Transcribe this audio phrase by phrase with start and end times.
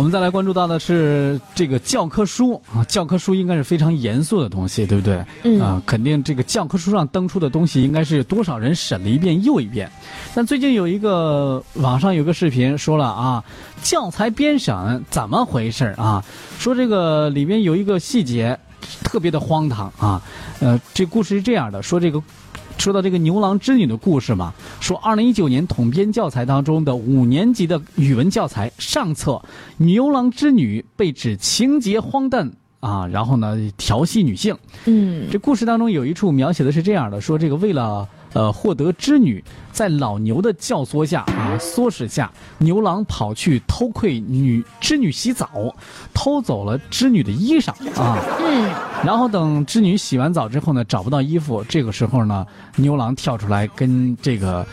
[0.00, 5.22] 我们再来关注到的是这个教科书啊，教科书应该是非常严肃的东西，对不对？
[5.42, 9.92] 嗯啊，肯定这个教科书上登出的东西，应该是多少人审了一遍又一遍。
[10.34, 13.44] 但最近有一个网上有个视频说了啊，
[13.82, 16.24] 教材编审怎么回事啊？
[16.58, 18.58] 说这个里面有一个细节
[19.04, 20.22] 特别的荒唐啊。
[20.60, 22.22] 呃，这故事是这样的，说这个。
[22.80, 29.40] 说到这个牛郎织女的故事嘛，说二零一九年统编教材当中的五年级的语文教材上册，
[29.76, 34.56] 牛郎织女被指情节荒诞啊，然后呢调戏女性。
[34.86, 45.48] 嗯这故事当中有一处描写的是这样的：说这个为了呃获得织女，在老牛的教唆下啊唆使下，牛郎跑去偷窥女织女洗澡，
[46.14, 47.70] 偷走了织女的衣裳
[48.00, 48.18] 啊。
[48.40, 48.70] 嗯
[49.02, 54.66] 然后等织女洗完澡之后呢，找不到衣服，这个时候呢，牛郎跳出来跟这个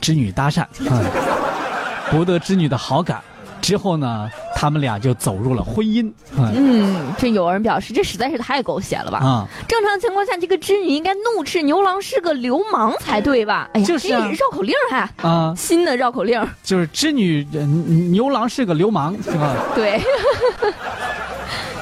[0.00, 1.02] 织女搭讪，啊，
[2.10, 3.20] 博得织女的好感。
[3.60, 6.08] 之后呢，他们俩就走入了婚姻。
[6.34, 9.18] 啊嗯，这有人表示这实在是太狗血了吧？
[9.18, 13.68] 啊，正常情况下，这个织女应该怒斥牛郎是个流氓才对吧？
[13.74, 19.54] 哎呀，就是绕口令儿还啊，新的绕口令，就是织女呃牛郎是个流氓，是吧？
[19.74, 20.00] 对。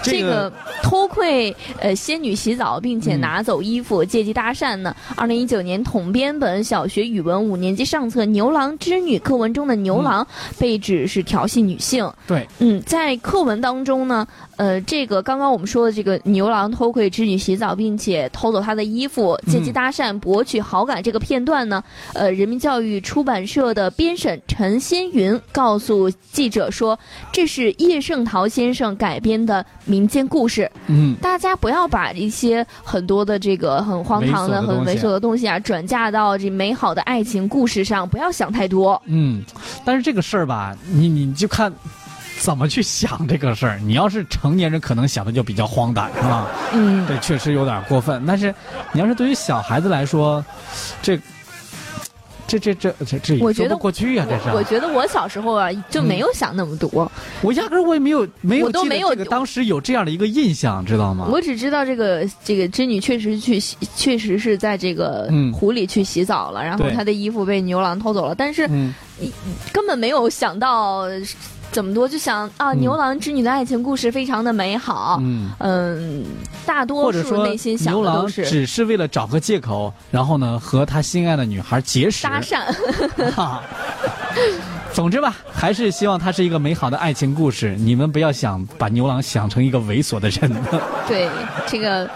[0.02, 0.52] 这这个
[0.84, 4.94] 偷窥呃仙女洗澡，并且嗯拿走衣服、借机搭讪呢。
[5.16, 10.27] 二零一九年统编本小学语文五年级上册《牛郎织女》课文中的牛郎
[10.58, 12.06] 被指是调戏女性。
[12.27, 26.98] 对，嗯，在课文当中呢，呃，这个刚刚我们说的这个牛郎偷窥织女洗澡，并且偷走她的衣服，借机搭讪博取好感这个片段呢，呃，人民教育出版社的编审陈先云告诉记者说，
[27.32, 39.00] 这是叶圣陶先生改编的民间故事，嗯，大家不要把一些很多的这个很荒唐的、很猥琐的东西啊，转嫁到这美好的爱情故事上，不要想太多。
[39.06, 39.42] 嗯，
[39.84, 41.72] 但是这个事儿吧，你你就看
[42.41, 43.78] 怎么去想这个事儿。
[43.78, 46.47] 你要是成年人，可能想的就比较荒诞，是吧？
[46.72, 48.22] 嗯，这确实有点过分。
[48.27, 48.55] 但是
[48.92, 50.45] 你要是对于小孩子来说，
[51.01, 51.18] 这
[52.58, 54.56] 这这这这这我觉得过去呀、这是。
[54.56, 57.10] 我觉得我小时候啊，就没有想那么多。
[57.42, 61.28] 我压根儿我也没有没有我都没有当时有这样的一个印象，知道吗？
[61.30, 63.60] 我只知道这个这个织女确实去，
[63.96, 68.92] 确实是在这个嗯湖里去洗澡了，然后对她的衣服被牛郎偷走了，但是嗯，
[69.72, 71.04] 根本没有想到
[71.72, 75.18] 怎么多，就想啊，嗯牛郎织女的爱情故事非常的美好。
[75.20, 75.50] 嗯。
[75.58, 76.24] 嗯，
[76.67, 82.25] 大或多数内心想的都是只是为了找个借口，然后呢和他心爱的女孩结识。
[82.25, 82.64] 搭讪。
[83.33, 83.63] 哈。
[84.92, 87.75] 总之吧，还是希望它是一个美好的爱情故事。
[87.77, 90.51] 你们不要想把牛郎想成一个猥琐的人
[91.08, 91.29] 对，
[91.67, 92.08] 这个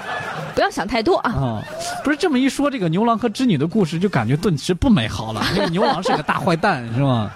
[0.54, 1.30] 不要想太多啊。
[1.30, 1.62] 啊！
[2.04, 5.44] 不是这么一说，这个牛郎和织女的故事就感觉顿时不美好了。
[5.56, 7.30] 那个牛郎是个大坏蛋，是吗？